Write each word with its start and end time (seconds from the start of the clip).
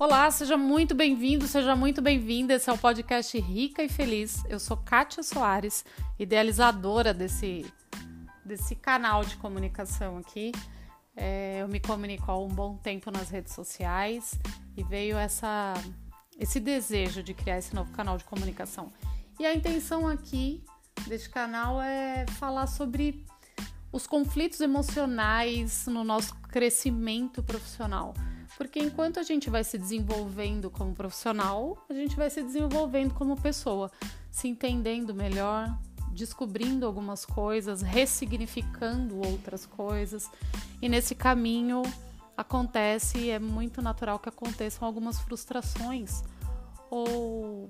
Olá, 0.00 0.30
seja 0.30 0.56
muito 0.56 0.94
bem-vindo, 0.94 1.48
seja 1.48 1.74
muito 1.74 2.00
bem-vinda. 2.00 2.54
Esse 2.54 2.70
é 2.70 2.72
o 2.72 2.78
podcast 2.78 3.36
Rica 3.36 3.82
e 3.82 3.88
Feliz. 3.88 4.44
Eu 4.44 4.60
sou 4.60 4.76
Kátia 4.76 5.24
Soares, 5.24 5.84
idealizadora 6.16 7.12
desse, 7.12 7.66
desse 8.44 8.76
canal 8.76 9.24
de 9.24 9.34
comunicação 9.38 10.18
aqui. 10.18 10.52
É, 11.16 11.62
eu 11.62 11.66
me 11.66 11.80
comunico 11.80 12.30
há 12.30 12.38
um 12.38 12.46
bom 12.46 12.76
tempo 12.76 13.10
nas 13.10 13.28
redes 13.28 13.52
sociais 13.52 14.38
e 14.76 14.84
veio 14.84 15.18
essa, 15.18 15.74
esse 16.38 16.60
desejo 16.60 17.20
de 17.20 17.34
criar 17.34 17.58
esse 17.58 17.74
novo 17.74 17.90
canal 17.90 18.16
de 18.16 18.22
comunicação. 18.22 18.92
E 19.36 19.44
a 19.44 19.52
intenção 19.52 20.06
aqui 20.06 20.62
deste 21.08 21.28
canal 21.28 21.82
é 21.82 22.24
falar 22.38 22.68
sobre 22.68 23.26
os 23.90 24.06
conflitos 24.06 24.60
emocionais 24.60 25.86
no 25.86 26.04
nosso 26.04 26.34
crescimento 26.36 27.42
profissional 27.42 28.14
porque 28.58 28.80
enquanto 28.80 29.20
a 29.20 29.22
gente 29.22 29.48
vai 29.48 29.62
se 29.62 29.78
desenvolvendo 29.78 30.68
como 30.68 30.92
profissional, 30.92 31.78
a 31.88 31.94
gente 31.94 32.16
vai 32.16 32.28
se 32.28 32.42
desenvolvendo 32.42 33.14
como 33.14 33.40
pessoa, 33.40 33.88
se 34.32 34.48
entendendo 34.48 35.14
melhor, 35.14 35.78
descobrindo 36.10 36.84
algumas 36.84 37.24
coisas, 37.24 37.82
ressignificando 37.82 39.16
outras 39.24 39.64
coisas. 39.64 40.28
E 40.82 40.88
nesse 40.88 41.14
caminho 41.14 41.82
acontece, 42.36 43.30
é 43.30 43.38
muito 43.38 43.80
natural 43.80 44.18
que 44.18 44.28
aconteçam 44.28 44.86
algumas 44.86 45.20
frustrações 45.20 46.24
ou 46.90 47.68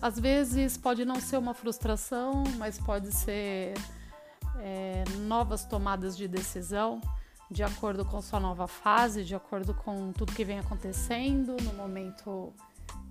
às 0.00 0.20
vezes 0.20 0.76
pode 0.76 1.04
não 1.04 1.16
ser 1.16 1.36
uma 1.36 1.52
frustração, 1.52 2.44
mas 2.58 2.78
pode 2.78 3.10
ser 3.10 3.74
é, 4.60 5.04
novas 5.26 5.64
tomadas 5.64 6.16
de 6.16 6.26
decisão 6.28 7.00
de 7.50 7.62
acordo 7.62 8.04
com 8.04 8.20
sua 8.20 8.40
nova 8.40 8.66
fase, 8.66 9.24
de 9.24 9.34
acordo 9.34 9.72
com 9.72 10.12
tudo 10.12 10.32
que 10.32 10.44
vem 10.44 10.58
acontecendo 10.58 11.56
no 11.62 11.72
momento 11.74 12.52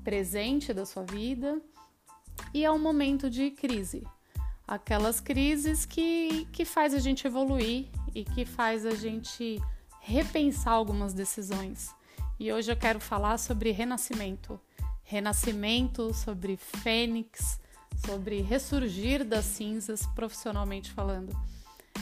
presente 0.03 0.73
da 0.73 0.85
sua 0.85 1.03
vida. 1.03 1.61
E 2.53 2.65
é 2.65 2.71
um 2.71 2.79
momento 2.79 3.29
de 3.29 3.51
crise. 3.51 4.05
Aquelas 4.67 5.19
crises 5.19 5.85
que, 5.85 6.45
que 6.51 6.65
faz 6.65 6.93
a 6.93 6.99
gente 6.99 7.25
evoluir 7.25 7.87
e 8.13 8.23
que 8.25 8.45
faz 8.45 8.85
a 8.85 8.91
gente 8.95 9.61
repensar 10.01 10.73
algumas 10.73 11.13
decisões. 11.13 11.93
E 12.39 12.51
hoje 12.51 12.71
eu 12.71 12.77
quero 12.77 12.99
falar 12.99 13.37
sobre 13.37 13.71
renascimento. 13.71 14.59
Renascimento, 15.03 16.13
sobre 16.13 16.57
fênix, 16.57 17.59
sobre 18.05 18.41
ressurgir 18.41 19.25
das 19.25 19.45
cinzas 19.45 20.05
profissionalmente 20.07 20.91
falando 20.91 21.35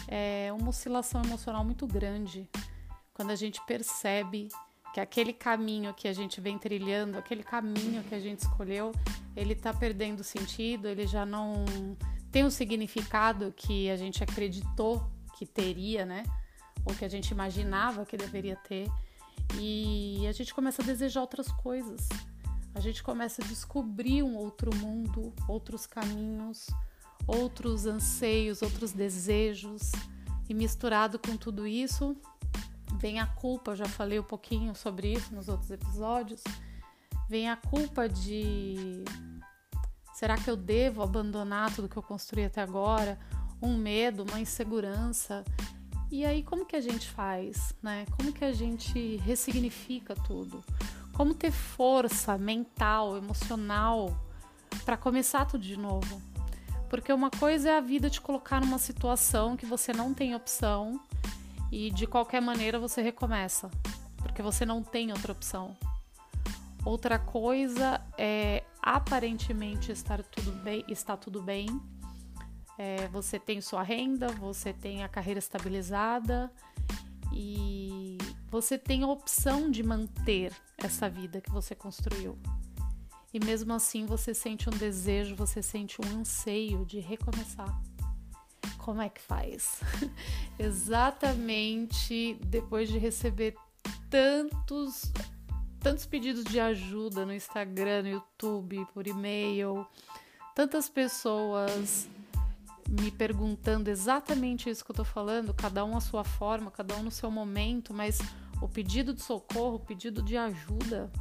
é 0.07 0.51
uma 0.53 0.69
oscilação 0.69 1.23
emocional 1.23 1.63
muito 1.63 1.87
grande 1.87 2.49
quando 3.13 3.31
a 3.31 3.35
gente 3.35 3.61
percebe 3.65 4.49
que 4.93 4.99
aquele 4.99 5.33
caminho 5.33 5.93
que 5.93 6.07
a 6.07 6.13
gente 6.13 6.39
vem 6.39 6.57
trilhando, 6.57 7.17
aquele 7.17 7.43
caminho 7.43 8.03
que 8.03 8.13
a 8.13 8.19
gente 8.19 8.39
escolheu, 8.39 8.91
ele 9.35 9.53
está 9.53 9.73
perdendo 9.73 10.23
sentido, 10.23 10.87
ele 10.87 11.07
já 11.07 11.25
não 11.25 11.65
tem 12.31 12.43
o 12.43 12.51
significado 12.51 13.51
que 13.55 13.89
a 13.89 13.95
gente 13.95 14.23
acreditou 14.23 15.03
que 15.35 15.45
teria, 15.45 16.05
né? 16.05 16.23
Ou 16.85 16.93
que 16.93 17.05
a 17.05 17.07
gente 17.07 17.29
imaginava 17.29 18.05
que 18.05 18.15
deveria 18.15 18.55
ter. 18.55 18.87
E 19.59 20.25
a 20.27 20.31
gente 20.31 20.53
começa 20.53 20.81
a 20.81 20.85
desejar 20.85 21.21
outras 21.21 21.51
coisas. 21.51 22.07
A 22.75 22.79
gente 22.79 23.03
começa 23.03 23.43
a 23.43 23.47
descobrir 23.47 24.23
um 24.23 24.35
outro 24.35 24.75
mundo, 24.75 25.33
outros 25.47 25.85
caminhos, 25.85 26.67
outros 27.27 27.85
anseios, 27.85 28.61
outros 28.61 28.91
desejos, 28.91 29.91
e 30.49 30.53
misturado 30.53 31.17
com 31.19 31.37
tudo 31.37 31.65
isso 31.65 32.17
vem 32.97 33.19
a 33.19 33.25
culpa. 33.25 33.71
Eu 33.71 33.75
já 33.75 33.85
falei 33.85 34.19
um 34.19 34.23
pouquinho 34.23 34.75
sobre 34.75 35.13
isso 35.13 35.33
nos 35.33 35.47
outros 35.47 35.69
episódios. 35.71 36.41
Vem 37.29 37.49
a 37.49 37.55
culpa 37.55 38.07
de 38.07 39.03
será 40.13 40.37
que 40.37 40.49
eu 40.49 40.55
devo 40.55 41.01
abandonar 41.01 41.73
tudo 41.73 41.89
que 41.89 41.97
eu 41.97 42.03
construí 42.03 42.45
até 42.45 42.61
agora? 42.61 43.19
Um 43.61 43.77
medo, 43.77 44.23
uma 44.23 44.39
insegurança. 44.39 45.43
E 46.11 46.25
aí 46.25 46.43
como 46.43 46.65
que 46.65 46.75
a 46.75 46.81
gente 46.81 47.09
faz, 47.09 47.73
né? 47.81 48.05
Como 48.17 48.31
que 48.31 48.45
a 48.45 48.53
gente 48.53 49.17
ressignifica 49.17 50.15
tudo? 50.15 50.63
Como 51.13 51.33
ter 51.33 51.51
força 51.51 52.37
mental, 52.37 53.15
emocional 53.15 54.17
para 54.83 54.97
começar 54.97 55.45
tudo 55.45 55.63
de 55.63 55.77
novo? 55.77 56.21
Porque 56.89 57.13
uma 57.13 57.29
coisa 57.29 57.69
é 57.69 57.77
a 57.77 57.81
vida 57.81 58.09
te 58.09 58.19
colocar 58.19 58.59
numa 58.61 58.77
situação 58.77 59.55
que 59.55 59.65
você 59.65 59.93
não 59.93 60.13
tem 60.13 60.35
opção 60.35 60.99
e 61.71 61.89
de 61.91 62.05
qualquer 62.05 62.41
maneira 62.41 62.79
você 62.79 63.01
recomeça, 63.01 63.69
porque 64.17 64.41
você 64.41 64.65
não 64.65 64.83
tem 64.83 65.11
outra 65.11 65.31
opção. 65.31 65.75
Outra 66.85 67.17
coisa 67.17 68.01
é 68.17 68.63
aparentemente 68.81 69.91
estar 69.91 70.21
tudo 70.23 70.51
bem, 70.63 70.83
está 70.87 71.15
tudo 71.15 71.41
bem. 71.41 71.67
É, 72.77 73.07
você 73.07 73.39
tem 73.39 73.61
sua 73.61 73.81
renda, 73.83 74.27
você 74.27 74.73
tem 74.73 75.03
a 75.03 75.07
carreira 75.07 75.39
estabilizada 75.39 76.51
e 77.31 78.17
você 78.53 78.77
tem 78.77 79.01
a 79.01 79.07
opção 79.07 79.71
de 79.71 79.81
manter 79.81 80.53
essa 80.77 81.09
vida 81.09 81.41
que 81.41 81.49
você 81.49 81.73
construiu 81.73 82.37
e 83.33 83.43
mesmo 83.43 83.73
assim 83.73 84.05
você 84.05 84.31
sente 84.31 84.69
um 84.69 84.71
desejo, 84.71 85.35
você 85.35 85.59
sente 85.59 85.99
um 85.99 86.19
anseio 86.19 86.85
de 86.85 86.99
recomeçar. 86.99 87.81
Como 88.77 89.01
é 89.01 89.09
que 89.09 89.19
faz? 89.19 89.81
Exatamente 90.59 92.37
depois 92.45 92.89
de 92.89 92.99
receber 92.99 93.55
tantos 94.07 95.11
tantos 95.79 96.05
pedidos 96.05 96.43
de 96.43 96.59
ajuda 96.59 97.25
no 97.25 97.33
Instagram, 97.33 98.03
no 98.03 98.09
YouTube, 98.09 98.85
por 98.93 99.07
e-mail, 99.07 99.83
tantas 100.53 100.87
pessoas 100.89 102.07
me 102.89 103.11
perguntando 103.11 103.89
exatamente 103.89 104.69
isso 104.69 104.83
que 104.83 104.91
eu 104.91 104.95
tô 104.95 105.03
falando, 105.03 105.53
cada 105.53 105.83
um 105.85 105.95
à 105.95 106.01
sua 106.01 106.23
forma, 106.23 106.71
cada 106.71 106.95
um 106.95 107.03
no 107.03 107.11
seu 107.11 107.31
momento, 107.31 107.93
mas 107.93 108.19
o 108.61 108.67
pedido 108.67 109.13
de 109.13 109.21
socorro, 109.21 109.75
o 109.75 109.79
pedido 109.79 110.21
de 110.21 110.37
ajuda 110.37 111.11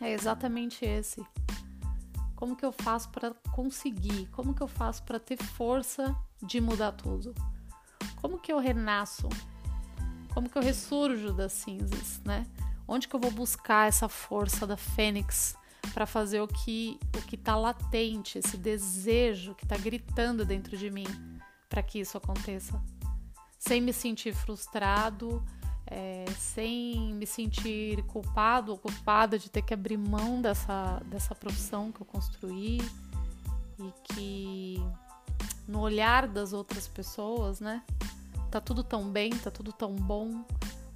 é 0.00 0.12
exatamente 0.12 0.84
esse. 0.84 1.24
Como 2.36 2.56
que 2.56 2.64
eu 2.64 2.72
faço 2.72 3.10
para 3.10 3.34
conseguir? 3.52 4.26
Como 4.28 4.54
que 4.54 4.62
eu 4.62 4.68
faço 4.68 5.02
para 5.02 5.18
ter 5.18 5.36
força 5.36 6.16
de 6.42 6.60
mudar 6.60 6.92
tudo? 6.92 7.34
Como 8.16 8.38
que 8.38 8.52
eu 8.52 8.58
renasço? 8.58 9.28
Como 10.32 10.48
que 10.48 10.56
eu 10.56 10.62
ressurjo 10.62 11.32
das 11.32 11.52
cinzas, 11.52 12.20
né? 12.24 12.46
Onde 12.86 13.08
que 13.08 13.14
eu 13.14 13.20
vou 13.20 13.30
buscar 13.30 13.88
essa 13.88 14.08
força 14.08 14.66
da 14.66 14.76
fênix 14.76 15.54
para 15.92 16.06
fazer 16.06 16.40
o 16.40 16.48
que 16.48 16.98
o 17.16 17.22
que 17.22 17.34
está 17.34 17.56
latente, 17.56 18.38
esse 18.38 18.56
desejo 18.56 19.54
que 19.54 19.64
está 19.64 19.76
gritando 19.76 20.44
dentro 20.44 20.76
de 20.76 20.90
mim, 20.90 21.06
para 21.68 21.82
que 21.82 22.00
isso 22.00 22.16
aconteça? 22.16 22.80
Sem 23.58 23.80
me 23.80 23.92
sentir 23.92 24.34
frustrado, 24.34 25.44
é, 25.86 26.24
sem 26.38 27.12
me 27.14 27.26
sentir 27.26 28.02
culpado 28.04 28.72
ou 28.72 28.78
culpada 28.78 29.38
de 29.38 29.50
ter 29.50 29.62
que 29.62 29.74
abrir 29.74 29.96
mão 29.96 30.40
dessa, 30.40 31.02
dessa 31.06 31.34
profissão 31.34 31.90
que 31.90 32.00
eu 32.00 32.06
construí 32.06 32.80
e 33.78 33.92
que 34.04 34.82
no 35.66 35.80
olhar 35.80 36.28
das 36.28 36.52
outras 36.52 36.86
pessoas, 36.86 37.60
né? 37.60 37.82
Tá 38.50 38.60
tudo 38.60 38.82
tão 38.82 39.08
bem, 39.08 39.30
tá 39.30 39.50
tudo 39.50 39.72
tão 39.72 39.94
bom. 39.94 40.44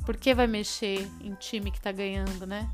Por 0.04 0.16
que 0.16 0.34
vai 0.34 0.46
mexer 0.46 1.08
em 1.20 1.34
time 1.34 1.70
que 1.70 1.80
tá 1.80 1.90
ganhando, 1.92 2.46
né? 2.46 2.70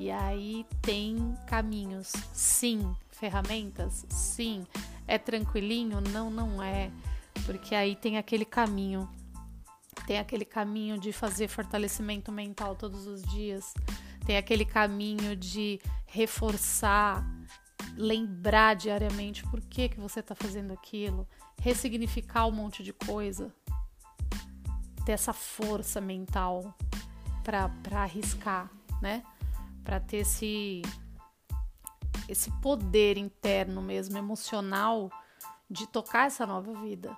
E 0.00 0.10
aí 0.10 0.66
tem 0.82 1.36
caminhos, 1.46 2.10
sim. 2.32 2.96
Ferramentas, 3.10 4.06
sim. 4.08 4.66
É 5.06 5.18
tranquilinho? 5.18 6.00
Não, 6.00 6.30
não 6.30 6.62
é. 6.62 6.90
Porque 7.44 7.74
aí 7.74 7.94
tem 7.94 8.18
aquele 8.18 8.44
caminho 8.44 9.08
tem 10.06 10.18
aquele 10.18 10.44
caminho 10.44 10.98
de 10.98 11.12
fazer 11.12 11.46
fortalecimento 11.46 12.32
mental 12.32 12.74
todos 12.74 13.06
os 13.06 13.22
dias, 13.22 13.72
tem 14.26 14.36
aquele 14.36 14.64
caminho 14.64 15.36
de 15.36 15.80
reforçar, 16.04 17.24
lembrar 17.96 18.74
diariamente 18.74 19.44
por 19.44 19.60
que, 19.60 19.88
que 19.88 20.00
você 20.00 20.18
está 20.18 20.34
fazendo 20.34 20.72
aquilo, 20.72 21.28
ressignificar 21.60 22.46
um 22.46 22.50
monte 22.50 22.82
de 22.82 22.92
coisa, 22.92 23.54
ter 25.04 25.12
essa 25.12 25.32
força 25.32 26.00
mental 26.00 26.76
para 27.44 28.02
arriscar, 28.02 28.68
né? 29.00 29.22
Para 29.84 30.00
ter 30.00 30.18
esse, 30.18 30.82
esse 32.28 32.50
poder 32.60 33.16
interno 33.16 33.80
mesmo, 33.80 34.16
emocional, 34.18 35.10
de 35.68 35.86
tocar 35.86 36.26
essa 36.26 36.46
nova 36.46 36.72
vida. 36.80 37.16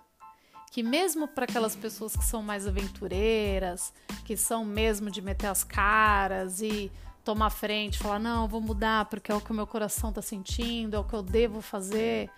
Que 0.70 0.82
mesmo 0.82 1.28
para 1.28 1.44
aquelas 1.44 1.76
pessoas 1.76 2.16
que 2.16 2.24
são 2.24 2.42
mais 2.42 2.66
aventureiras, 2.66 3.92
que 4.24 4.36
são 4.36 4.64
mesmo 4.64 5.10
de 5.10 5.20
meter 5.20 5.48
as 5.48 5.64
caras 5.64 6.62
e 6.62 6.90
tomar 7.24 7.50
frente, 7.50 7.98
falar 7.98 8.18
não, 8.18 8.48
vou 8.48 8.60
mudar 8.60 9.04
porque 9.06 9.30
é 9.30 9.34
o 9.34 9.40
que 9.40 9.52
o 9.52 9.54
meu 9.54 9.66
coração 9.66 10.10
está 10.10 10.22
sentindo, 10.22 10.96
é 10.96 10.98
o 10.98 11.04
que 11.04 11.14
eu 11.14 11.22
devo 11.22 11.60
fazer, 11.60 12.30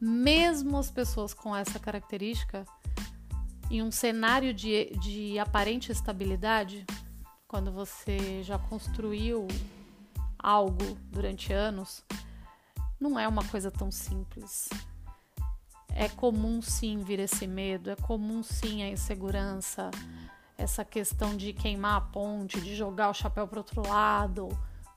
mesmo 0.00 0.76
as 0.76 0.90
pessoas 0.90 1.32
com 1.32 1.56
essa 1.56 1.78
característica, 1.78 2.64
em 3.70 3.82
um 3.82 3.90
cenário 3.90 4.52
de, 4.52 4.92
de 5.00 5.38
aparente 5.38 5.90
estabilidade, 5.90 6.84
quando 7.48 7.70
você 7.70 8.42
já 8.42 8.58
construiu 8.58 9.46
algo 10.38 10.96
durante 11.10 11.52
anos, 11.52 12.04
não 13.00 13.18
é 13.18 13.26
uma 13.28 13.44
coisa 13.44 13.70
tão 13.70 13.90
simples. 13.90 14.68
É 15.94 16.08
comum 16.08 16.60
sim 16.60 17.02
vir 17.02 17.20
esse 17.20 17.46
medo, 17.46 17.90
é 17.90 17.96
comum 17.96 18.42
sim 18.42 18.82
a 18.82 18.88
insegurança, 18.88 19.90
essa 20.58 20.84
questão 20.84 21.36
de 21.36 21.52
queimar 21.52 21.96
a 21.96 22.00
ponte, 22.00 22.60
de 22.60 22.74
jogar 22.74 23.10
o 23.10 23.14
chapéu 23.14 23.46
para 23.46 23.60
outro 23.60 23.86
lado, 23.86 24.48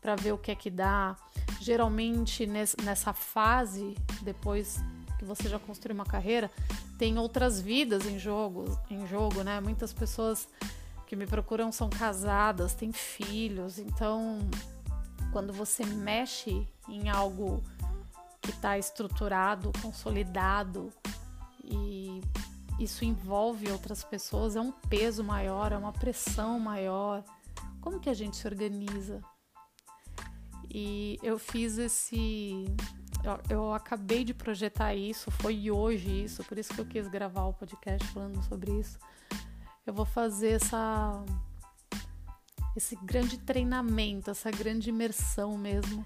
para 0.02 0.16
ver 0.16 0.34
o 0.34 0.38
que 0.38 0.52
é 0.52 0.56
que 0.56 0.70
dá. 0.70 1.16
Geralmente 1.62 2.48
nessa 2.48 3.14
fase, 3.14 3.96
depois 4.22 4.80
que 5.18 5.26
você 5.26 5.48
já 5.48 5.60
construiu 5.60 5.96
uma 5.96 6.06
carreira, 6.06 6.50
tem 6.98 7.18
outras 7.18 7.62
vidas 7.62 8.06
em 8.06 8.18
jogo, 8.18 8.78
em 8.90 9.06
jogo, 9.06 9.44
né? 9.44 9.60
Muitas 9.60 9.94
pessoas 9.94 10.48
que 11.10 11.16
me 11.16 11.26
procuram 11.26 11.72
são 11.72 11.90
casadas, 11.90 12.76
têm 12.76 12.92
filhos, 12.92 13.80
então 13.80 14.38
quando 15.32 15.52
você 15.52 15.84
mexe 15.84 16.68
em 16.88 17.10
algo 17.10 17.64
que 18.40 18.52
está 18.52 18.78
estruturado, 18.78 19.72
consolidado 19.82 20.94
e 21.64 22.22
isso 22.78 23.04
envolve 23.04 23.72
outras 23.72 24.04
pessoas, 24.04 24.56
é 24.56 24.62
um 24.62 24.72
peso 24.72 25.24
maior, 25.24 25.72
é 25.72 25.78
uma 25.78 25.92
pressão 25.92 26.60
maior. 26.60 27.24
Como 27.82 28.00
que 28.00 28.10
a 28.12 28.14
gente 28.14 28.38
se 28.38 28.48
organiza? 28.48 29.20
E 30.70 31.18
eu 31.24 31.40
fiz 31.40 31.80
esse. 31.80 32.66
Eu, 33.24 33.40
eu 33.50 33.74
acabei 33.74 34.24
de 34.24 34.36
projetar 34.36 34.94
isso, 34.94 35.32
foi 35.32 35.72
hoje 35.72 36.24
isso, 36.24 36.44
por 36.44 36.60
isso 36.60 36.72
que 36.72 36.82
eu 36.82 36.86
quis 36.86 37.08
gravar 37.08 37.46
o 37.46 37.54
podcast 37.54 38.08
falando 38.10 38.44
sobre 38.44 38.80
isso. 38.80 39.00
Eu 39.90 39.94
vou 39.94 40.06
fazer 40.06 40.50
essa 40.50 41.26
esse 42.78 42.96
grande 42.98 43.40
treinamento, 43.40 44.30
essa 44.30 44.52
grande 44.52 44.92
imersão 44.92 45.58
mesmo, 45.58 46.06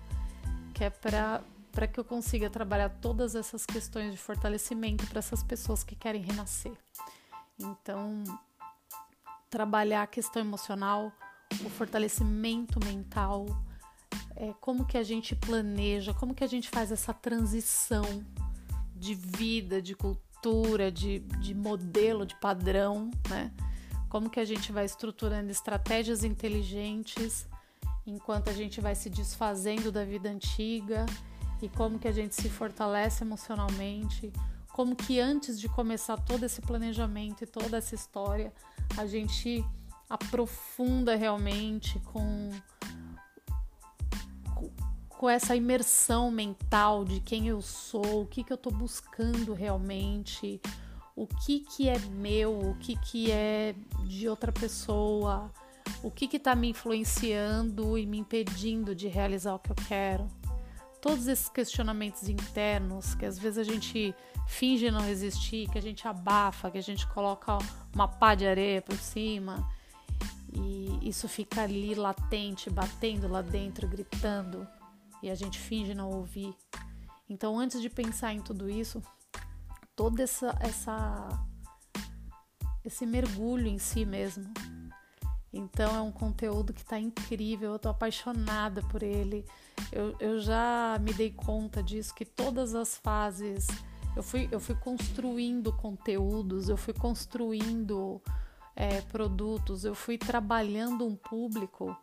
que 0.73 0.85
é 0.85 0.89
para 0.89 1.43
para 1.69 1.85
que 1.85 1.99
eu 1.99 2.05
consiga 2.05 2.49
trabalhar 2.49 2.87
todas 2.87 3.35
essas 3.35 3.65
questões 3.65 4.13
de 4.13 4.17
fortalecimento 4.17 5.05
para 5.07 5.19
essas 5.19 5.43
pessoas 5.43 5.83
que 5.83 5.97
querem 5.97 6.21
renascer. 6.21 6.71
Então, 7.59 8.23
trabalhar 9.49 10.03
a 10.03 10.07
questão 10.07 10.41
emocional, 10.41 11.11
o 11.65 11.69
fortalecimento 11.69 12.79
mental, 12.85 13.47
é, 14.37 14.53
como 14.61 14.85
que 14.85 14.97
a 14.97 15.03
gente 15.03 15.35
planeja, 15.35 16.13
como 16.13 16.33
que 16.33 16.45
a 16.45 16.47
gente 16.47 16.69
faz 16.69 16.89
essa 16.89 17.13
transição 17.13 18.05
de 18.95 19.13
vida, 19.13 19.81
de 19.81 19.93
cultura, 19.93 20.89
de, 20.89 21.19
de 21.19 21.53
modelo, 21.53 22.25
de 22.25 22.39
padrão, 22.39 23.11
né? 23.29 23.51
Como 24.13 24.29
que 24.29 24.39
a 24.39 24.45
gente 24.45 24.71
vai 24.71 24.85
estruturando 24.85 25.49
estratégias 25.49 26.23
inteligentes 26.23 27.47
enquanto 28.05 28.47
a 28.47 28.53
gente 28.53 28.79
vai 28.79 28.93
se 28.93 29.09
desfazendo 29.09 29.91
da 29.91 30.05
vida 30.05 30.29
antiga 30.29 31.07
e 31.59 31.67
como 31.67 31.97
que 31.97 32.07
a 32.07 32.11
gente 32.11 32.35
se 32.35 32.47
fortalece 32.47 33.23
emocionalmente, 33.23 34.31
como 34.71 34.95
que 34.95 35.19
antes 35.19 35.59
de 35.59 35.67
começar 35.67 36.15
todo 36.17 36.43
esse 36.43 36.61
planejamento 36.61 37.43
e 37.43 37.47
toda 37.47 37.77
essa 37.77 37.95
história, 37.95 38.53
a 38.95 39.07
gente 39.07 39.65
aprofunda 40.07 41.15
realmente 41.15 41.99
com 42.01 42.51
com 45.09 45.27
essa 45.27 45.55
imersão 45.55 46.29
mental 46.29 47.03
de 47.03 47.19
quem 47.19 47.47
eu 47.47 47.63
sou, 47.63 48.21
o 48.21 48.27
que 48.27 48.43
que 48.43 48.53
eu 48.53 48.57
estou 48.57 48.71
buscando 48.71 49.55
realmente, 49.55 50.61
o 51.15 51.27
que 51.27 51.59
que 51.59 51.89
é 51.89 51.99
meu, 51.99 52.57
o 52.57 52.75
que 52.75 52.95
que 52.95 53.31
é 53.31 53.75
de 54.05 54.27
outra 54.27 54.51
pessoa, 54.51 55.51
o 56.01 56.09
que 56.09 56.27
que 56.27 56.37
está 56.37 56.55
me 56.55 56.69
influenciando 56.69 57.97
e 57.97 58.05
me 58.05 58.17
impedindo 58.17 58.95
de 58.95 59.07
realizar 59.07 59.53
o 59.55 59.59
que 59.59 59.71
eu 59.71 59.75
quero 59.87 60.27
todos 61.03 61.27
esses 61.27 61.49
questionamentos 61.49 62.29
internos 62.29 63.13
que 63.13 63.25
às 63.25 63.37
vezes 63.37 63.57
a 63.57 63.63
gente 63.63 64.15
finge 64.47 64.89
não 64.89 65.05
existir, 65.09 65.69
que 65.69 65.77
a 65.77 65.81
gente 65.81 66.07
abafa, 66.07 66.71
que 66.71 66.77
a 66.77 66.81
gente 66.81 67.05
coloca 67.07 67.57
uma 67.93 68.07
pá 68.07 68.33
de 68.35 68.47
areia 68.47 68.81
por 68.81 68.95
cima 68.95 69.69
e 70.53 71.09
isso 71.09 71.27
fica 71.27 71.63
ali 71.63 71.93
latente, 71.93 72.69
batendo 72.69 73.27
lá 73.27 73.41
dentro, 73.41 73.85
gritando 73.85 74.65
e 75.21 75.29
a 75.29 75.35
gente 75.35 75.59
finge 75.59 75.93
não 75.93 76.09
ouvir. 76.09 76.55
Então, 77.29 77.59
antes 77.59 77.81
de 77.81 77.89
pensar 77.89 78.33
em 78.33 78.39
tudo 78.39 78.69
isso, 78.69 79.03
todo 79.95 80.19
essa, 80.19 80.57
essa 80.59 81.29
esse 82.83 83.05
mergulho 83.05 83.67
em 83.67 83.79
si 83.79 84.05
mesmo. 84.05 84.51
Então, 85.51 85.95
é 85.95 86.01
um 86.01 86.11
conteúdo 86.11 86.73
que 86.73 86.81
está 86.81 86.99
incrível, 86.99 87.73
eu 87.73 87.79
tô 87.79 87.89
apaixonada 87.89 88.81
por 88.83 89.03
ele 89.03 89.45
eu, 89.91 90.15
eu 90.19 90.39
já 90.39 90.97
me 91.01 91.13
dei 91.13 91.31
conta 91.31 91.83
disso, 91.83 92.13
que 92.13 92.25
todas 92.25 92.73
as 92.73 92.97
fases 92.97 93.67
eu 94.15 94.23
fui, 94.23 94.47
eu 94.51 94.59
fui 94.59 94.75
construindo 94.75 95.73
conteúdos, 95.73 96.69
eu 96.69 96.77
fui 96.77 96.93
construindo 96.93 98.21
é, 98.75 99.01
produtos, 99.01 99.85
eu 99.85 99.95
fui 99.95 100.17
trabalhando 100.17 101.05
um 101.05 101.15
público 101.15 101.95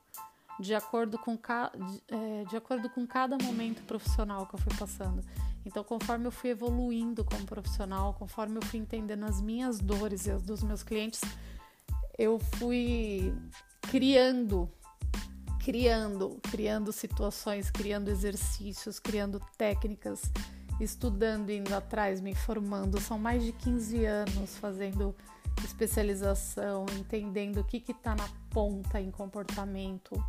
de 0.60 0.74
acordo, 0.74 1.18
com 1.18 1.36
ca, 1.36 1.72
é, 2.08 2.44
de 2.44 2.56
acordo 2.56 2.88
com 2.90 3.06
cada 3.06 3.36
momento 3.38 3.82
profissional 3.84 4.46
que 4.46 4.54
eu 4.54 4.58
fui 4.58 4.74
passando. 4.76 5.22
Então, 5.64 5.82
conforme 5.82 6.26
eu 6.26 6.30
fui 6.30 6.50
evoluindo 6.50 7.24
como 7.24 7.44
profissional, 7.46 8.14
conforme 8.14 8.58
eu 8.58 8.62
fui 8.62 8.78
entendendo 8.78 9.24
as 9.24 9.40
minhas 9.40 9.78
dores 9.78 10.26
e 10.26 10.30
as 10.30 10.42
dos 10.42 10.62
meus 10.62 10.82
clientes, 10.82 11.20
eu 12.18 12.38
fui 12.58 13.34
criando 13.82 14.70
criando, 15.60 16.40
criando 16.50 16.90
situações, 16.90 17.70
criando 17.70 18.08
exercícios, 18.08 18.98
criando 18.98 19.40
técnicas, 19.58 20.22
estudando, 20.80 21.50
indo 21.50 21.74
atrás, 21.74 22.20
me 22.20 22.30
informando. 22.30 22.98
São 22.98 23.18
mais 23.18 23.44
de 23.44 23.52
15 23.52 24.04
anos 24.06 24.56
fazendo 24.56 25.14
especialização, 25.64 26.86
entendendo 26.98 27.60
o 27.60 27.64
que 27.64 27.84
está 27.90 28.14
na 28.14 28.28
ponta 28.50 29.00
em 29.00 29.10
comportamento, 29.10 30.22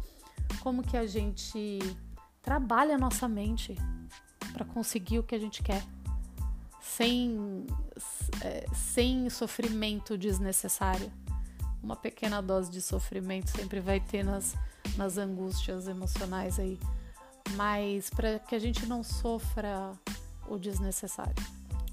como 0.59 0.83
que 0.83 0.97
a 0.97 1.05
gente 1.05 1.79
trabalha 2.41 2.95
a 2.95 2.97
nossa 2.97 3.27
mente 3.27 3.75
para 4.53 4.65
conseguir 4.65 5.19
o 5.19 5.23
que 5.23 5.35
a 5.35 5.39
gente 5.39 5.63
quer, 5.63 5.83
sem, 6.81 7.65
é, 8.41 8.65
sem 8.73 9.29
sofrimento 9.29 10.17
desnecessário. 10.17 11.11
Uma 11.81 11.95
pequena 11.95 12.41
dose 12.41 12.69
de 12.69 12.81
sofrimento 12.81 13.49
sempre 13.49 13.79
vai 13.79 13.99
ter 13.99 14.23
nas 14.23 14.55
nas 14.97 15.17
angústias 15.17 15.87
emocionais 15.87 16.59
aí, 16.59 16.79
mas 17.55 18.09
para 18.09 18.39
que 18.39 18.55
a 18.55 18.59
gente 18.59 18.85
não 18.85 19.03
sofra 19.03 19.93
o 20.47 20.57
desnecessário, 20.57 21.35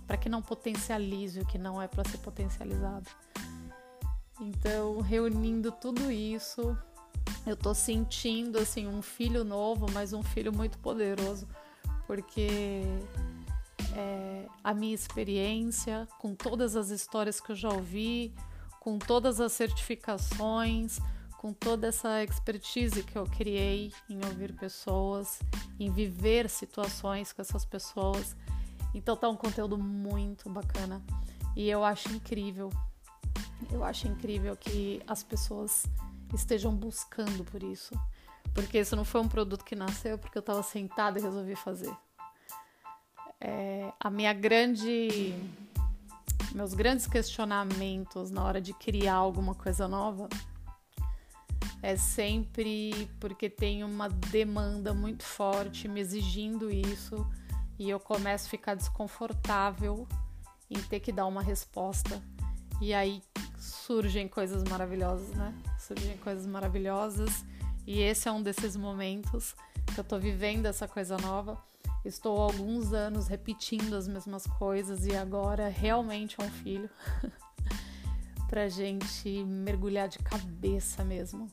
para 0.07 0.17
que 0.17 0.29
não 0.29 0.43
potencialize 0.43 1.41
o 1.41 1.47
que 1.47 1.59
não 1.59 1.81
é 1.81 1.87
para 1.87 2.09
ser 2.09 2.19
potencializado. 2.19 3.09
Então, 4.41 5.01
reunindo 5.01 5.73
tudo 5.73 6.11
isso, 6.11 6.77
eu 7.47 7.57
tô 7.57 7.75
sentindo 7.75 8.59
assim 8.59 8.87
um 8.87 9.03
filho 9.03 9.45
novo, 9.45 9.87
mas 9.93 10.13
um 10.13 10.23
filho 10.23 10.53
muito 10.53 10.79
poderoso, 10.79 11.49
porque 12.07 12.83
é, 13.95 14.47
a 14.63 14.75
minha 14.75 14.95
experiência, 14.95 16.07
com 16.19 16.35
todas 16.35 16.77
as 16.77 16.91
histórias 16.91 17.41
que 17.41 17.53
eu 17.53 17.57
já 17.57 17.69
ouvi, 17.69 18.35
com 18.81 18.99
todas 18.99 19.41
as 19.41 19.53
certificações, 19.53 20.99
com 21.39 21.53
toda 21.53 21.87
essa 21.87 22.23
expertise 22.25 23.03
que 23.03 23.17
eu 23.17 23.25
criei 23.25 23.93
em 24.09 24.17
ouvir 24.25 24.53
pessoas, 24.55 25.39
em 25.79 25.91
viver 25.91 26.49
situações 26.51 27.33
com 27.33 27.41
essas 27.41 27.65
pessoas. 27.65 28.37
Então 28.95 29.17
tá 29.17 29.29
um 29.29 29.37
conteúdo 29.37 29.79
muito 29.79 30.51
bacana 30.51 31.03
e 31.57 31.69
eu 31.69 31.85
acho 31.85 32.09
incrível. 32.13 32.71
Eu 33.71 33.85
acho 33.85 34.07
incrível 34.09 34.57
que 34.57 35.03
as 35.07 35.23
pessoas 35.23 35.85
estejam 36.35 36.75
buscando 36.75 37.45
por 37.45 37.63
isso. 37.63 37.95
Porque 38.55 38.79
isso 38.79 38.97
não 38.97 39.05
foi 39.05 39.21
um 39.21 39.29
produto 39.29 39.65
que 39.65 39.77
nasceu 39.77 40.19
porque 40.19 40.39
eu 40.39 40.41
estava 40.41 40.63
sentada 40.63 41.19
e 41.19 41.23
resolvi 41.23 41.55
fazer. 41.55 41.95
É, 43.41 43.93
a 44.01 44.11
minha 44.11 44.33
grande 44.33 45.35
meus 46.55 46.75
grandes 46.75 47.07
questionamentos 47.07 48.31
na 48.31 48.43
hora 48.43 48.61
de 48.61 48.73
criar 48.73 49.15
alguma 49.15 49.55
coisa 49.55 49.87
nova 49.87 50.29
é 51.83 51.95
sempre 51.97 53.09
porque 53.21 53.49
tem 53.49 53.85
uma 53.85 54.09
demanda 54.09 54.93
muito 54.93 55.23
forte 55.23 55.87
me 55.87 56.01
exigindo 56.01 56.71
isso 56.71 57.25
e 57.79 57.89
eu 57.89 58.01
começo 58.01 58.47
a 58.47 58.51
ficar 58.51 58.75
desconfortável 58.75 60.07
em 60.69 60.81
ter 60.83 61.01
que 61.01 61.13
dar 61.13 61.27
uma 61.27 61.43
resposta. 61.43 62.21
E 62.81 62.93
aí 62.93 63.23
surgem 63.57 64.27
coisas 64.27 64.65
maravilhosas, 64.65 65.29
né? 65.35 65.55
Surgem 65.89 66.19
coisas 66.19 66.47
maravilhosas 66.47 67.47
e 67.87 68.03
esse 68.03 68.29
é 68.29 68.33
um 68.33 68.43
desses 68.43 68.77
momentos 68.77 69.57
que 69.95 69.99
eu 69.99 70.05
tô 70.05 70.19
vivendo 70.19 70.67
essa 70.67 70.87
coisa 70.87 71.17
nova. 71.17 71.57
Estou 72.05 72.43
há 72.43 72.45
alguns 72.45 72.93
anos 72.93 73.27
repetindo 73.27 73.95
as 73.95 74.07
mesmas 74.07 74.47
coisas 74.47 75.07
e 75.07 75.17
agora 75.17 75.69
realmente 75.69 76.37
é 76.39 76.45
um 76.45 76.51
filho 76.51 76.91
pra 78.51 78.69
gente 78.69 79.43
mergulhar 79.45 80.09
de 80.09 80.19
cabeça 80.19 81.03
mesmo 81.03 81.51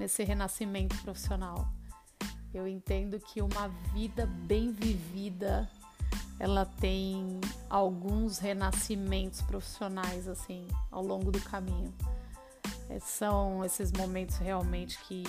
nesse 0.00 0.24
renascimento 0.24 1.00
profissional. 1.02 1.68
Eu 2.52 2.66
entendo 2.66 3.20
que 3.20 3.40
uma 3.40 3.68
vida 3.94 4.26
bem 4.26 4.72
vivida, 4.72 5.70
ela 6.40 6.66
tem 6.66 7.38
alguns 7.70 8.38
renascimentos 8.38 9.42
profissionais 9.42 10.26
assim 10.26 10.66
ao 10.90 11.04
longo 11.04 11.30
do 11.30 11.40
caminho. 11.40 11.94
São 13.00 13.64
esses 13.64 13.92
momentos 13.92 14.36
realmente 14.36 14.98
que 15.04 15.24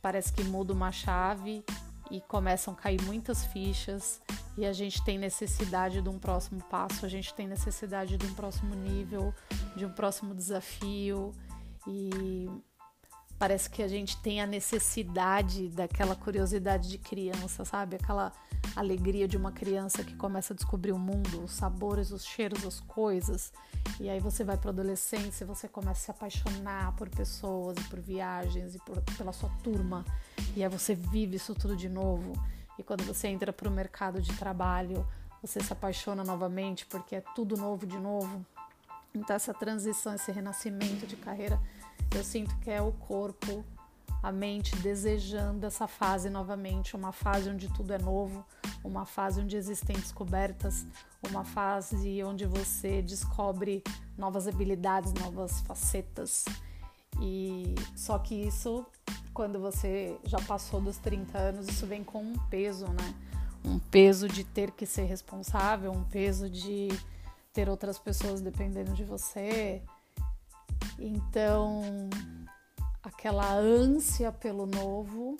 parece 0.00 0.32
que 0.32 0.44
muda 0.44 0.72
uma 0.72 0.92
chave 0.92 1.64
e 2.10 2.20
começam 2.20 2.74
a 2.74 2.76
cair 2.76 3.00
muitas 3.02 3.44
fichas. 3.46 4.20
E 4.56 4.66
a 4.66 4.72
gente 4.72 5.04
tem 5.04 5.18
necessidade 5.18 6.02
de 6.02 6.08
um 6.08 6.18
próximo 6.18 6.62
passo, 6.64 7.06
a 7.06 7.08
gente 7.08 7.32
tem 7.34 7.46
necessidade 7.46 8.16
de 8.16 8.26
um 8.26 8.34
próximo 8.34 8.74
nível, 8.74 9.32
de 9.76 9.86
um 9.86 9.92
próximo 9.92 10.34
desafio. 10.34 11.32
E 11.86 12.50
parece 13.38 13.70
que 13.70 13.82
a 13.82 13.88
gente 13.88 14.16
tem 14.16 14.40
a 14.40 14.46
necessidade 14.46 15.68
daquela 15.68 16.16
curiosidade 16.16 16.88
de 16.88 16.98
criança, 16.98 17.64
sabe? 17.64 17.96
Aquela 17.96 18.32
alegria 18.74 19.28
de 19.28 19.36
uma 19.36 19.52
criança 19.52 20.02
que 20.02 20.14
começa 20.16 20.52
a 20.52 20.56
descobrir 20.56 20.92
o 20.92 20.98
mundo, 20.98 21.44
os 21.44 21.52
sabores, 21.52 22.10
os 22.10 22.24
cheiros, 22.24 22.66
as 22.66 22.80
coisas. 22.80 23.52
E 24.00 24.08
aí 24.08 24.18
você 24.18 24.42
vai 24.42 24.56
para 24.56 24.70
adolescência, 24.70 25.46
você 25.46 25.68
começa 25.68 26.00
a 26.00 26.04
se 26.04 26.10
apaixonar 26.10 26.96
por 26.96 27.08
pessoas 27.08 27.76
e 27.78 27.84
por 27.84 28.00
viagens 28.00 28.74
e 28.74 28.78
por, 28.78 29.00
pela 29.16 29.32
sua 29.32 29.50
turma. 29.62 30.04
E 30.56 30.64
aí 30.64 30.68
você 30.68 30.94
vive 30.94 31.36
isso 31.36 31.54
tudo 31.54 31.76
de 31.76 31.88
novo. 31.88 32.32
E 32.76 32.82
quando 32.82 33.04
você 33.04 33.28
entra 33.28 33.52
para 33.52 33.68
o 33.68 33.72
mercado 33.72 34.20
de 34.20 34.32
trabalho, 34.36 35.06
você 35.40 35.60
se 35.60 35.72
apaixona 35.72 36.24
novamente 36.24 36.86
porque 36.86 37.16
é 37.16 37.22
tudo 37.34 37.56
novo 37.56 37.86
de 37.86 37.98
novo. 37.98 38.44
Então 39.14 39.34
essa 39.34 39.54
transição, 39.54 40.14
esse 40.14 40.30
renascimento 40.32 41.06
de 41.06 41.16
carreira 41.16 41.60
eu 42.14 42.24
sinto 42.24 42.56
que 42.58 42.70
é 42.70 42.80
o 42.80 42.92
corpo, 42.92 43.64
a 44.22 44.32
mente 44.32 44.74
desejando 44.76 45.66
essa 45.66 45.86
fase 45.86 46.28
novamente, 46.28 46.96
uma 46.96 47.12
fase 47.12 47.48
onde 47.48 47.68
tudo 47.72 47.92
é 47.92 47.98
novo, 47.98 48.44
uma 48.82 49.04
fase 49.04 49.40
onde 49.40 49.56
existem 49.56 49.96
descobertas, 49.96 50.86
uma 51.28 51.44
fase 51.44 52.22
onde 52.24 52.44
você 52.46 53.00
descobre 53.02 53.82
novas 54.16 54.48
habilidades, 54.48 55.12
novas 55.14 55.60
facetas. 55.60 56.44
E 57.20 57.74
só 57.96 58.18
que 58.18 58.34
isso, 58.34 58.84
quando 59.32 59.60
você 59.60 60.18
já 60.24 60.38
passou 60.38 60.80
dos 60.80 60.98
30 60.98 61.38
anos, 61.38 61.68
isso 61.68 61.86
vem 61.86 62.02
com 62.02 62.22
um 62.22 62.38
peso, 62.48 62.86
né? 62.86 63.14
Um 63.64 63.78
peso 63.78 64.28
de 64.28 64.44
ter 64.44 64.70
que 64.70 64.86
ser 64.86 65.04
responsável, 65.04 65.92
um 65.92 66.04
peso 66.04 66.48
de 66.48 66.88
ter 67.52 67.68
outras 67.68 67.98
pessoas 67.98 68.40
dependendo 68.40 68.92
de 68.92 69.04
você, 69.04 69.82
então, 70.98 71.82
aquela 73.02 73.52
ânsia 73.54 74.32
pelo 74.32 74.66
novo 74.66 75.36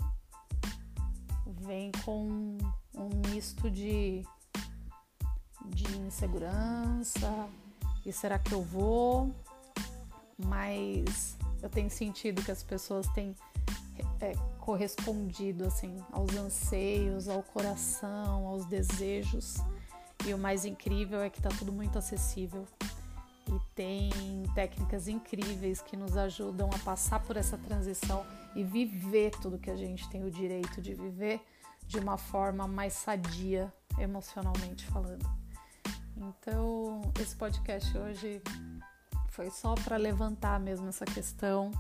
vem 1.47 1.91
com 2.05 2.57
um 2.95 3.11
misto 3.31 3.71
de, 3.71 4.23
de 5.67 5.97
insegurança 5.99 7.49
e 8.07 8.13
será 8.13 8.39
que 8.39 8.53
eu 8.53 8.63
vou? 8.63 9.35
Mas 10.39 11.37
eu 11.61 11.69
tenho 11.69 11.91
sentido 11.91 12.43
que 12.43 12.51
as 12.51 12.63
pessoas 12.63 13.07
têm 13.09 13.35
é, 14.21 14.33
correspondido 14.61 15.67
assim 15.67 16.03
aos 16.13 16.35
anseios, 16.37 17.29
ao 17.29 17.43
coração, 17.43 18.47
aos 18.47 18.65
desejos. 18.65 19.57
E 20.27 20.33
o 20.33 20.39
mais 20.39 20.65
incrível 20.65 21.21
é 21.21 21.29
que 21.29 21.39
está 21.39 21.51
tudo 21.51 21.73
muito 21.73 21.99
acessível 21.99 22.67
e 23.49 23.75
tem 23.75 24.11
técnicas 24.55 25.09
incríveis 25.09 25.81
que 25.81 25.97
nos 25.97 26.17
ajudam 26.17 26.69
a 26.75 26.79
passar 26.81 27.21
por 27.21 27.37
essa 27.37 27.57
transição 27.57 28.25
e 28.55 28.63
viver 28.63 29.31
tudo 29.43 29.59
que 29.59 29.71
a 29.71 29.77
gente 29.77 30.09
tem 30.09 30.25
o 30.25 30.31
direito 30.31 30.81
de 30.81 30.95
viver 30.95 31.41
de 31.87 31.99
uma 31.99 32.19
forma 32.19 32.67
mais 32.69 32.93
sadia, 32.93 33.73
emocionalmente 33.99 34.85
falando. 34.87 35.27
Então, 36.17 37.01
esse 37.21 37.35
podcast 37.35 37.97
hoje 37.97 38.43
foi 39.29 39.51
só 39.51 39.75
para 39.75 39.97
levantar 39.97 40.61
mesmo 40.61 40.89
essa 40.89 41.05
questão 41.05 41.71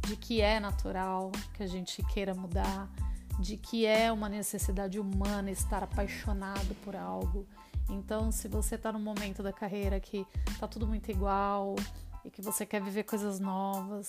de 0.00 0.16
que 0.16 0.40
é 0.40 0.58
natural 0.58 1.30
que 1.54 1.62
a 1.62 1.66
gente 1.66 2.02
queira 2.06 2.34
mudar, 2.34 2.88
de 3.38 3.56
que 3.56 3.86
é 3.86 4.10
uma 4.10 4.28
necessidade 4.28 4.98
humana 4.98 5.50
estar 5.50 5.82
apaixonado 5.82 6.74
por 6.84 6.96
algo 6.96 7.46
então, 7.88 8.32
se 8.32 8.48
você 8.48 8.74
está 8.76 8.92
no 8.92 8.98
momento 8.98 9.42
da 9.42 9.52
carreira 9.52 10.00
que 10.00 10.26
tá 10.58 10.66
tudo 10.66 10.86
muito 10.86 11.10
igual 11.10 11.76
e 12.24 12.30
que 12.30 12.40
você 12.40 12.64
quer 12.64 12.82
viver 12.82 13.04
coisas 13.04 13.38
novas, 13.38 14.08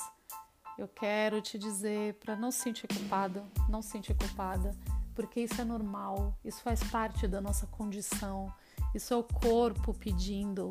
eu 0.78 0.88
quero 0.88 1.42
te 1.42 1.58
dizer 1.58 2.16
para 2.16 2.36
não 2.36 2.52
se 2.52 2.60
sentir 2.60 2.88
culpado, 2.88 3.44
não 3.70 3.82
se 3.82 3.90
sentir 3.90 4.14
culpada, 4.14 4.72
porque 5.14 5.42
isso 5.42 5.60
é 5.62 5.64
normal, 5.64 6.38
isso 6.44 6.62
faz 6.62 6.84
parte 6.84 7.28
da 7.28 7.40
nossa 7.40 7.66
condição. 7.68 8.52
Isso 8.94 9.14
é 9.14 9.18
o 9.18 9.24
corpo 9.24 9.94
pedindo 9.94 10.70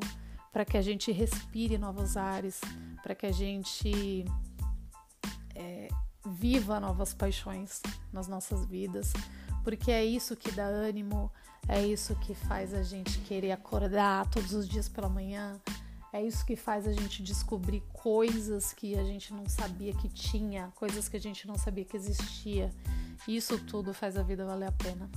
para 0.52 0.64
que 0.64 0.76
a 0.76 0.82
gente 0.82 1.10
respire 1.10 1.78
novos 1.78 2.16
ares, 2.16 2.60
para 3.02 3.14
que 3.14 3.26
a 3.26 3.32
gente 3.32 4.24
é, 5.54 5.88
viva 6.26 6.78
novas 6.78 7.12
paixões 7.14 7.82
nas 8.12 8.28
nossas 8.28 8.64
vidas, 8.66 9.12
porque 9.64 9.90
é 9.90 10.04
isso 10.04 10.36
que 10.36 10.52
dá 10.52 10.66
ânimo, 10.66 11.32
é 11.66 11.84
isso 11.84 12.14
que 12.16 12.34
faz 12.34 12.74
a 12.74 12.82
gente 12.82 13.18
querer 13.20 13.50
acordar 13.50 14.28
todos 14.30 14.52
os 14.52 14.68
dias 14.68 14.88
pela 14.88 15.08
manhã. 15.08 15.58
É 16.12 16.22
isso 16.22 16.46
que 16.46 16.54
faz 16.54 16.86
a 16.86 16.92
gente 16.92 17.22
descobrir 17.24 17.82
coisas 17.92 18.72
que 18.72 18.96
a 18.96 19.02
gente 19.02 19.34
não 19.34 19.48
sabia 19.48 19.92
que 19.94 20.08
tinha, 20.08 20.70
coisas 20.76 21.08
que 21.08 21.16
a 21.16 21.20
gente 21.20 21.44
não 21.44 21.56
sabia 21.56 21.84
que 21.84 21.96
existia. 21.96 22.70
Isso 23.26 23.58
tudo 23.58 23.92
faz 23.92 24.16
a 24.16 24.22
vida 24.22 24.44
valer 24.44 24.68
a 24.68 24.72
pena. 24.72 25.10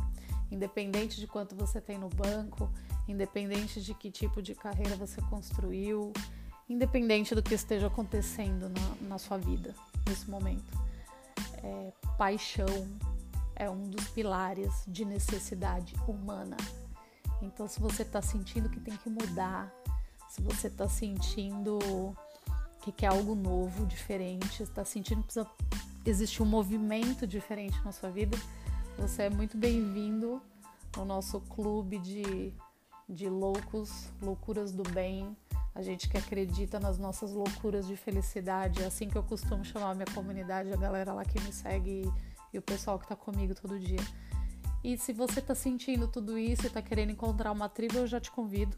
Independente 0.50 1.20
de 1.20 1.28
quanto 1.28 1.56
você 1.56 1.80
tem 1.80 2.00
no 2.00 2.10
banco, 2.10 2.72
independente 3.08 3.80
de 3.80 3.94
que 3.94 4.10
tipo 4.10 4.42
de 4.42 4.56
carreira 4.56 4.96
você 4.96 5.22
construiu, 5.24 6.12
independente 6.68 7.36
do 7.36 7.44
que 7.44 7.54
esteja 7.54 7.88
acontecendo 7.88 8.70
na, 8.70 9.10
na 9.10 9.18
sua 9.18 9.38
vida 9.38 9.76
nesse 10.08 10.28
momento. 10.30 10.72
É, 11.62 11.94
paixão, 12.18 12.66
é 13.58 13.70
um 13.70 13.90
dos 13.90 14.08
pilares 14.10 14.84
de 14.88 15.04
necessidade 15.04 15.96
humana. 16.08 16.56
Então, 17.42 17.68
se 17.68 17.80
você 17.80 18.04
está 18.04 18.22
sentindo 18.22 18.70
que 18.70 18.80
tem 18.80 18.96
que 18.96 19.10
mudar, 19.10 19.72
se 20.30 20.42
você 20.42 20.68
está 20.68 20.88
sentindo 20.88 21.80
que 22.82 22.92
quer 22.92 23.08
algo 23.08 23.36
novo, 23.36 23.86
diferente, 23.86 24.64
está 24.64 24.86
sentindo 24.86 25.22
que 25.22 25.26
precisa 25.26 25.48
existir 26.06 26.42
um 26.42 26.46
movimento 26.46 27.28
diferente 27.28 27.80
na 27.84 27.92
sua 27.92 28.10
vida, 28.10 28.38
você 28.98 29.24
é 29.24 29.30
muito 29.30 29.58
bem-vindo 29.58 30.42
no 30.96 31.06
nosso 31.06 31.40
clube 31.42 32.00
de, 32.00 32.54
de 33.08 33.30
loucos, 33.30 34.10
loucuras 34.22 34.72
do 34.72 34.84
bem. 34.84 35.36
A 35.76 35.82
gente 35.82 36.10
que 36.10 36.18
acredita 36.18 36.80
nas 36.80 36.98
nossas 36.98 37.32
loucuras 37.34 37.86
de 37.86 37.96
felicidade, 37.96 38.82
é 38.82 38.86
assim 38.86 39.08
que 39.08 39.16
eu 39.16 39.24
costumo 39.24 39.64
chamar 39.64 39.92
a 39.92 39.96
minha 39.96 40.08
comunidade, 40.14 40.74
a 40.74 40.78
galera 40.78 41.14
lá 41.14 41.24
que 41.24 41.40
me 41.42 41.54
segue 41.54 42.12
o 42.60 42.62
pessoal 42.62 42.98
que 42.98 43.06
está 43.06 43.16
comigo 43.16 43.54
todo 43.56 43.80
dia. 43.80 44.00
E 44.84 44.98
se 44.98 45.12
você 45.12 45.40
está 45.40 45.56
sentindo 45.56 46.08
tudo 46.08 46.38
isso 46.38 46.64
e 46.64 46.68
está 46.68 46.82
querendo 46.82 47.12
encontrar 47.12 47.52
uma 47.52 47.68
tribo, 47.68 47.98
eu 47.98 48.08
já 48.08 48.20
te 48.20 48.32
convido. 48.32 48.78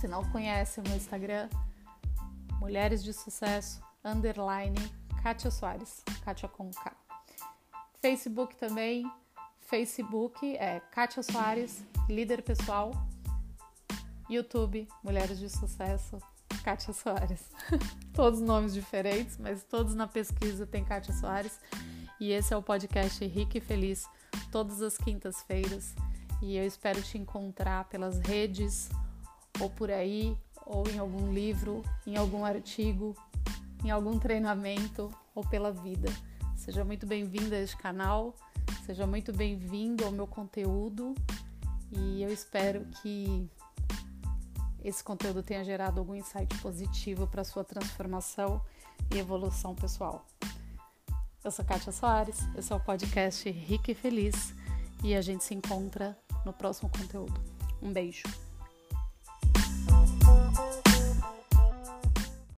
Se 0.00 0.08
não 0.08 0.24
conhece 0.30 0.80
o 0.80 0.82
meu 0.82 0.96
Instagram, 0.96 1.48
Mulheres 2.58 3.02
de 3.04 3.12
Sucesso, 3.12 3.80
underline, 4.04 4.76
Kátia 5.22 5.50
Soares, 5.50 6.02
Kátia 6.24 6.48
com 6.48 6.70
K. 6.70 6.96
Facebook 8.00 8.56
também, 8.56 9.04
Facebook 9.60 10.56
é 10.56 10.80
Kátia 10.80 11.22
Soares, 11.22 11.84
líder 12.08 12.42
pessoal. 12.42 12.92
YouTube, 14.28 14.88
Mulheres 15.04 15.38
de 15.38 15.48
Sucesso, 15.48 16.18
Kátia 16.64 16.92
Soares. 16.92 17.50
todos 18.12 18.40
nomes 18.40 18.74
diferentes, 18.74 19.38
mas 19.38 19.62
todos 19.64 19.94
na 19.94 20.06
pesquisa 20.06 20.66
tem 20.66 20.84
Kátia 20.84 21.14
Soares. 21.14 21.60
E 22.22 22.30
esse 22.30 22.54
é 22.54 22.56
o 22.56 22.62
podcast 22.62 23.26
Rico 23.26 23.58
e 23.58 23.60
Feliz, 23.60 24.08
todas 24.52 24.80
as 24.80 24.96
quintas-feiras. 24.96 25.92
E 26.40 26.56
eu 26.56 26.64
espero 26.64 27.02
te 27.02 27.18
encontrar 27.18 27.88
pelas 27.88 28.20
redes, 28.20 28.88
ou 29.58 29.68
por 29.68 29.90
aí, 29.90 30.38
ou 30.64 30.88
em 30.88 31.00
algum 31.00 31.32
livro, 31.32 31.82
em 32.06 32.16
algum 32.16 32.44
artigo, 32.44 33.16
em 33.84 33.90
algum 33.90 34.20
treinamento 34.20 35.10
ou 35.34 35.44
pela 35.44 35.72
vida. 35.72 36.08
Seja 36.54 36.84
muito 36.84 37.08
bem-vindo 37.08 37.56
a 37.56 37.58
este 37.58 37.76
canal, 37.76 38.36
seja 38.86 39.04
muito 39.04 39.32
bem-vindo 39.32 40.04
ao 40.04 40.12
meu 40.12 40.28
conteúdo 40.28 41.16
e 41.90 42.22
eu 42.22 42.32
espero 42.32 42.86
que 43.02 43.50
esse 44.84 45.02
conteúdo 45.02 45.42
tenha 45.42 45.64
gerado 45.64 45.98
algum 45.98 46.14
insight 46.14 46.56
positivo 46.58 47.26
para 47.26 47.42
sua 47.42 47.64
transformação 47.64 48.62
e 49.12 49.18
evolução 49.18 49.74
pessoal. 49.74 50.24
Eu 51.44 51.50
sou 51.50 51.64
Kátia 51.64 51.90
Soares, 51.90 52.38
esse 52.56 52.72
é 52.72 52.76
o 52.76 52.78
podcast 52.78 53.50
Rica 53.50 53.90
e 53.90 53.94
Feliz 53.96 54.54
e 55.02 55.12
a 55.12 55.20
gente 55.20 55.42
se 55.42 55.52
encontra 55.52 56.16
no 56.46 56.52
próximo 56.52 56.88
conteúdo. 56.88 57.34
Um 57.82 57.92
beijo! 57.92 58.22